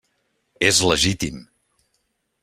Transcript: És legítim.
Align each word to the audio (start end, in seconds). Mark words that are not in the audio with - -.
És 0.69 0.79
legítim. 0.91 1.37